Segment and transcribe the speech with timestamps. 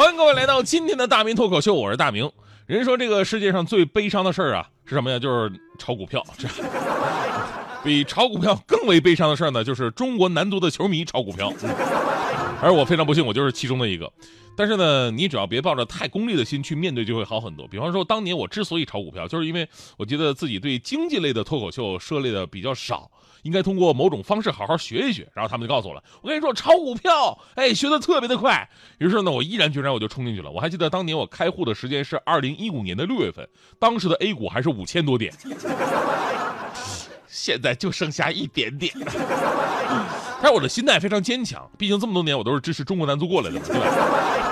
[0.00, 2.32] 欢迎各位来到今天的大明脱口秀，我是大明。
[2.64, 5.18] 人说这个世界上最悲伤的事儿啊是什么呀？
[5.18, 6.24] 就是炒股票。
[6.38, 6.48] 这
[7.84, 11.52] 比炒股票更为悲伤的事儿呢，就是中国男足的球迷炒股票。
[12.62, 14.10] 而我非常不幸，我就是其中的一个。
[14.56, 17.68] 但是呢，你只要别抱着太功利的心去面对，就会好很多。
[17.68, 23.10] 比方说，当年我之所以炒股票，就是因为我觉得自己对经济类的脱口秀涉猎的比较少，
[23.42, 25.28] 应该通过某种方式好好学一学。
[25.34, 28.68] 然后他们就告诉我了，我跟你说，炒股票，哎，学的特别的快。
[28.98, 30.50] 于是呢，我毅然决然我就冲进去了。
[30.50, 35.32] 我还记得当年我开户的时间是二零一五年的六月份，当时的 A 股还是五千多点。
[37.26, 38.92] 现在就剩下一点点，
[40.42, 44.49] 但是我的心态非常坚强，毕竟这么多年我都是支持中国男足过来的，对吧？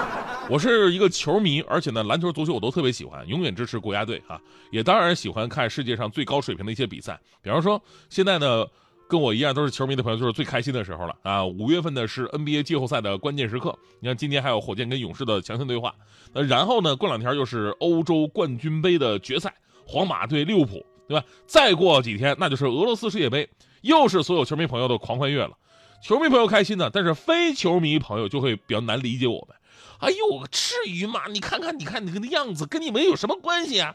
[0.51, 7.21] 我是一个球迷，而且呢，篮球、足球我都特别喜欢，永远支持国家队啊，也当然喜欢看世界上最高水平的一些比赛。
[7.43, 8.65] 比方说，现在呢，
[9.11, 11.45] 跟我一样都是球迷的朋友，就是最开心的时候了啊！
[11.45, 15.95] 五月份呢是 NBA 季后赛的关键时刻，你看今天还有火箭跟勇士的强强对话，
[16.33, 19.55] 那然后呢，过两天又是欧洲冠军杯的决赛，
[19.87, 20.85] 皇马对利物浦。
[21.07, 21.25] 对吧？
[21.47, 23.49] 再过几天，那就是俄罗斯世界杯，
[23.81, 25.57] 又是所有球迷朋友的狂欢月了。
[26.03, 29.57] 球迷朋友开心呢，但是非球迷朋友就会比较难理解我们。
[30.01, 31.23] 哎呦，至于吗？
[31.31, 33.95] 你看看，你看你那个样子，跟你们有什么关系啊？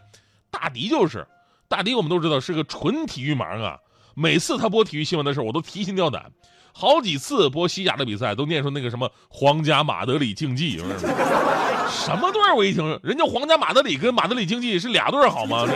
[0.51, 1.25] 大迪就是，
[1.67, 3.79] 大迪我们都知道是个纯体育盲啊。
[4.15, 6.31] 每次他播体育新闻的时候，我都提心吊胆。
[6.73, 12.55] 好几次播西甲的比赛，都念出那个什么皇家马德里竞技，什么队儿？
[12.55, 15.65] 我一听，人家皇家马德里跟马德里竞技是俩队，好吗？
[15.67, 15.73] 这。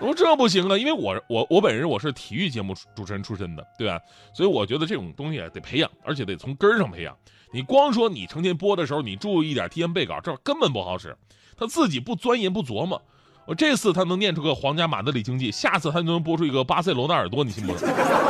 [0.00, 4.00] 我说这不行啊，因为我我我本人我是体育节目主持人出身的，对吧？
[4.32, 7.16] 所以我觉得这种东西得培养，而且得从根儿上培养。
[7.50, 11.16] 你光说你成天播的时候你注意一点，提前背稿，这根本不好使。
[11.56, 13.00] 他自己不钻研不琢磨，
[13.46, 17.88] 我这次他能念出个皇家马德里竞技，下次他就能播出一个巴塞罗那耳朵，你信不信？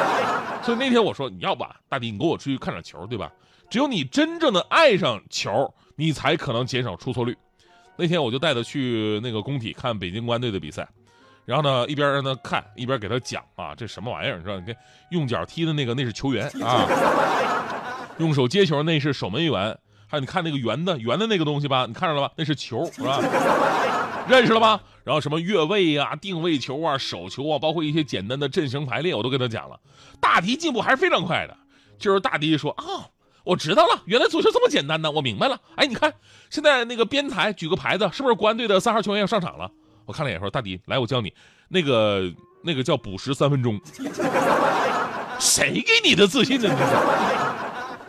[0.62, 3.30] 所以那天我说你要不大弟，你跟我出去看场球，对吧？
[3.68, 7.36] 只有你真正的爱上球，你才可能减少出错率。
[7.96, 10.88] 那天我就带他去那个工体看北京国安队的比赛。
[11.44, 14.36] 然后呢，一边让他看，一边给他讲啊，这什么玩意儿？
[14.36, 14.76] 你知道，你看
[15.10, 16.86] 用脚踢的那个那是球员啊，
[18.18, 22.32] 用手接球那是守门员，还有你看那个圆的圆的那个东西吧，你看着了吧？
[22.36, 23.20] 那是球，是吧？
[24.28, 24.80] 认识了吧？
[25.04, 29.80] 然后什么越位啊、定位球啊、手球啊，包括一些简单的阵型排列，我都跟他讲了。
[30.20, 31.56] 大迪进步还是非常快的，
[31.98, 32.84] 就是大迪说啊，
[33.44, 35.58] 我知道了，原来足球这么简单呢，我明白了。
[35.76, 36.12] 哎，你看
[36.50, 39.70] 现在那个边裁举个牌子，是不是国安队的三号球员要上场了？
[40.04, 41.32] 我看了一眼，说：“大迪，来，我教你，
[41.68, 43.78] 那个那个叫补时三分钟。
[45.38, 46.68] 谁给你的自信呢？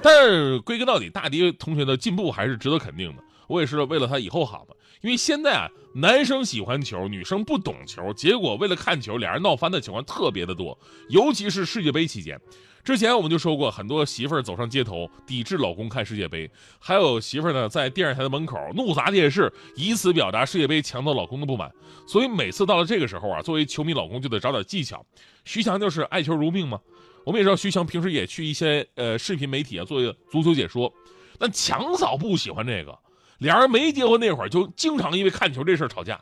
[0.01, 3.23] 但归根到底，大迪同学的进步还是值得肯定的。
[3.47, 4.75] 我也是为了他以后好嘛。
[5.01, 10.77] 因为现在啊，男生喜欢球，女生不懂球，结果为了看球，俩人闹翻的情况特别的多，
[11.07, 12.39] 尤其是世界杯期间。”
[12.81, 16.49] 之前我们就说过，很多媳妇儿走上街头抵制老公看世界杯，
[16.79, 21.71] 还有媳妇儿呢在电视台的门口怒砸电视，以此表达世界杯抢走老公的不满。
[22.07, 25.05] 所以每次到了这个时候啊，作为球迷老公就得找点技巧。
[25.45, 26.79] 徐强就是爱球如命嘛，
[27.25, 30.91] 我们也知道徐强平时也去一些呃视频媒体啊做足球解说，
[31.37, 32.97] 但强嫂不喜欢这个，
[33.39, 36.19] 俩人没结婚那会儿就经常因为看球这事儿吵架。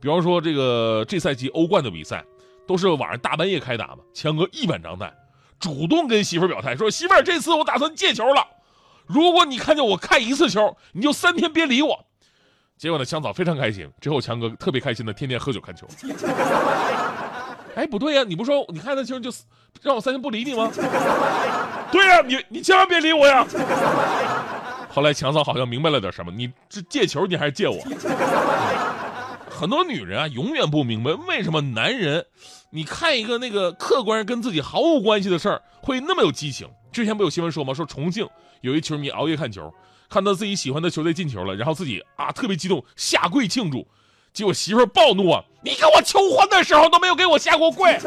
[0.00, 2.24] 比方说这个这赛季欧冠的比赛，
[2.66, 5.12] 都是晚上大半夜开打嘛，强哥一晚上带。
[5.58, 8.46] 主动跟媳妇儿表态说：“媳妇儿，这次我打算戒球了。
[9.06, 12.06] 如果你看见我看一次球，你就三天别理我。”
[12.76, 13.88] 结果呢，强嫂非常开心。
[13.98, 15.86] 之后，强哥特别开心的天天喝酒看球。
[17.76, 19.30] 哎，不对呀，你不说你看那球就
[19.82, 20.70] 让我三天不理你吗？
[21.92, 23.46] 对呀，你你千万别理我呀。
[24.90, 27.76] 后来强嫂好像明白了点什么，你这借球你还是借我？
[29.50, 32.24] 很多女人啊，永远不明白为什么男人，
[32.70, 36.66] 你看一个那个客观跟自己毫无关系的事儿，会那么有激情。
[36.90, 37.74] 之前不有新闻说吗？
[37.74, 38.26] 说重庆
[38.62, 39.70] 有一球迷熬夜看球，
[40.08, 43.86] 看到自己喜欢的球队进球了，然后自己啊特别激动，下跪庆祝。
[44.36, 47.98] 结果媳妇儿暴怒啊，你跟我求婚的时候都没有给我下过跪。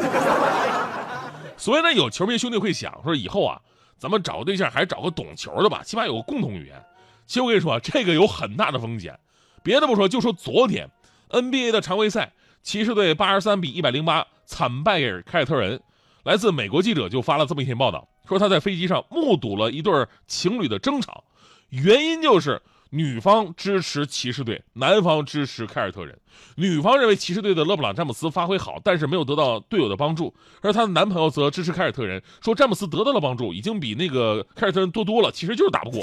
[1.58, 3.60] 所以呢，有球迷兄弟会想说，以后啊，
[3.98, 6.80] 咱们找个对象还是找个懂球的吧，起码有个共同语言。
[7.26, 9.18] 其实我跟你说，这个有很大的风险。
[9.64, 10.88] 别的不说，就说昨天。
[11.30, 12.32] NBA 的常规赛，
[12.62, 15.82] 骑士队八十三比一百零八惨败给凯尔特人。
[16.22, 21.24] 来自美国记者就发了这么一篇报道，说他在飞机上目睹了一对情侣的争吵，
[21.70, 26.18] 原因就是女方支持骑士队，男方支持凯尔特人。
[26.56, 36.02] 女方认为骑士队的勒布朗·詹姆斯发挥好，但是没有得到队友的帮助，而她的男朋友则支持凯尔特人，说詹姆斯得到了帮助，已经比那个凯尔特人多多了，其实就是打不过。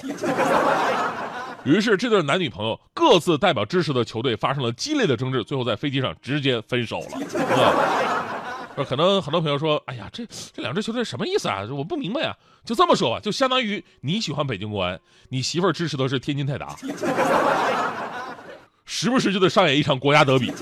[1.66, 8.37] 于是这对男女朋友各自代表支持的球队发生了激烈的争执，最后在飞机上直接分手了。
[8.84, 11.68] 可能很多朋友说：“哎呀，这这两支球队什么意思啊？
[11.72, 12.36] 我不明白啊！”
[12.66, 16.76] 就这么说吧，就相当于你喜欢北京国安，你媳妇儿支持的是天津泰达，
[18.86, 20.52] 时不时就得上演一场国家德比。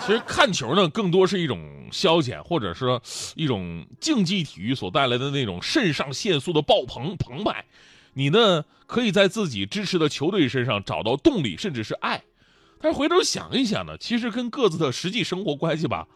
[0.00, 3.02] 其实看球呢，更多是一种消遣，或者说
[3.34, 7.64] 一种竞技体育所带来的那种肾上腺素的爆棚澎湃。
[8.14, 12.22] 你呢，可以在自己支持的球队身上找到动力，甚至是爱。
[12.80, 16.06] 但是回头想一想呢，其实跟各自的实际生活关系吧。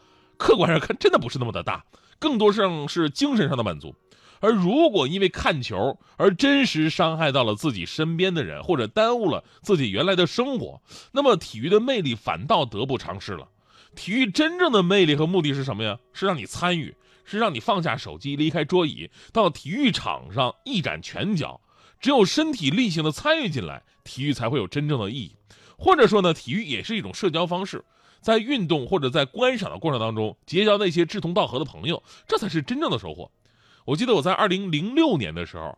[0.40, 1.84] 客观上看，真的不是那么的大，
[2.18, 3.94] 更多上是精神上的满足。
[4.40, 10.80] 而如果因为看球而真实伤害到了自己身边的人，或者耽误了自己原来的生活，
[11.12, 13.48] 那么体育的魅力反倒得不偿失了。
[13.94, 15.98] 体育真正的魅力和目的是什么呀？
[16.14, 16.96] 是让你参与，
[17.26, 21.60] 是让你放下手机，离开桌椅，到体育场上一展拳脚。
[22.00, 25.36] 只有身体力行的参与进来，体育才会有真正的意义。
[25.76, 27.84] 或者说呢，体育也是一种社交方式。
[28.20, 33.30] 在运动或者在观赏的过程当中，结交那些志同道合的朋友，这才是真正的收获。
[33.84, 35.76] 我记得我在二零零六年的时候，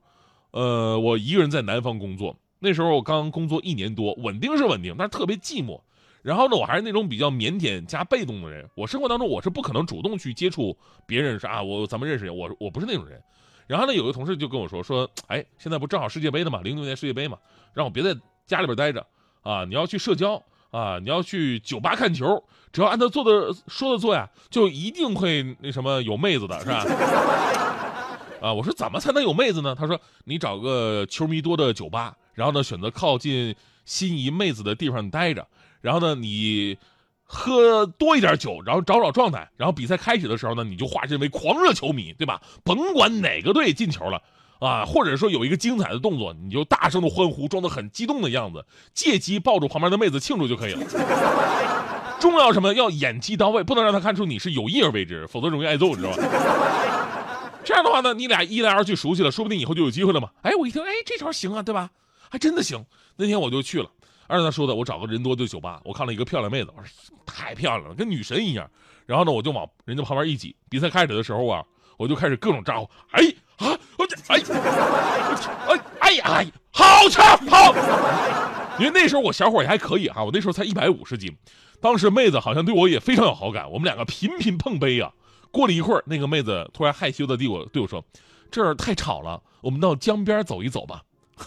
[0.50, 5.80] 呃，我一个人在南方工作，那时候我刚工作一年多，稳定是稳定，但是特别寂寞。
[6.20, 13.22] 然后呢，我还是那种比较腼腆加被动的人，我生活当中我是不可能主动去接触别人，说啊，我咱们认识，我我不是那种人。
[13.66, 17.38] 然后呢，有个同事就跟我说说，哎，现在不正好世界杯的嘛，零六年世界杯嘛，
[17.72, 18.14] 让我别在
[18.46, 19.06] 家里边待着
[19.42, 20.42] 啊，你要去社交。
[20.72, 22.42] 啊，你要去酒吧看球，
[22.72, 26.84] 只要按他做的说的做呀，就一定会那什么有妹子的是吧？
[28.40, 29.74] 啊，我说怎么才能有妹子呢？
[29.74, 33.54] 他说你找个球迷多的酒吧，然后呢选择靠近
[33.84, 35.46] 心仪妹子的地方待着，
[35.82, 36.78] 然后呢你
[37.22, 42.40] 喝多一点酒，然后找找状态，然后比赛开始的时候呢你就化身为狂热球迷，对吧？
[42.64, 44.22] 甭管哪个队进球了。
[44.64, 48.64] 啊，或者说有一个精彩的动作，你就大声的欢呼，装得很激动的样子，
[48.94, 50.86] 借机抱住旁边的妹子庆祝就可以了。
[52.20, 52.72] 重要什么？
[52.74, 56.22] 要演技到位，不能让他看出你是有意而为之，否则容易挨揍，你知道吧？
[57.64, 60.30] 这样的话呢，你俩一来二去熟悉了，说不定以后就有机会了嘛。
[60.42, 61.90] 哎，我一听，哎，这招行啊，对吧？
[62.30, 62.84] 还真的行。
[63.16, 63.90] 那天我就去了，
[64.28, 68.70] 按照他说的，我找个人多的酒吧，我看了一个漂亮妹子，我说太漂亮了，跟女神一样。
[69.06, 70.54] 然后呢，我就往人家旁边一挤。
[70.68, 71.64] 比赛开始的时候啊，
[71.96, 73.22] 我就开始各种招呼，哎。
[73.62, 73.78] 啊！
[73.96, 74.42] 我这哎，
[75.68, 77.74] 哎哎呀哎，好强好！
[78.78, 81.36] 因为那时候我小伙也还可以哈，我那时候才一百五十斤，
[81.80, 85.10] 当时妹子好像对我也非常有好感，我们两个频频碰杯啊。
[85.50, 88.02] 过了一会儿，那个妹子突然害羞的对我对我说
[88.50, 91.02] ：“这儿太吵了，我们到江边走一走吧。”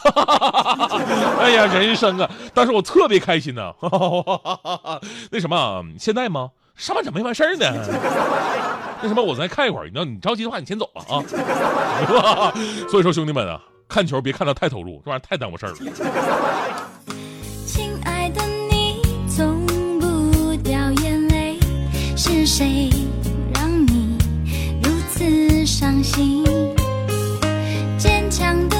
[1.41, 2.29] 哎呀，人生啊！
[2.53, 3.73] 当时我特别开心呢。
[5.31, 6.51] 那什么，现在吗？
[6.75, 7.65] 上半场没完事儿呢。
[9.01, 11.21] 那什么我再看一会儿你要你着急的话你先走吧啊。
[12.89, 15.75] 所以说兄弟们啊看球别看的太投入这玩意儿太耽误事儿了。
[17.65, 19.65] 亲爱的你从
[19.99, 21.59] 不掉眼泪
[22.15, 22.89] 是谁
[23.53, 24.17] 让你
[24.83, 26.43] 如此伤心？
[27.97, 28.77] 坚强的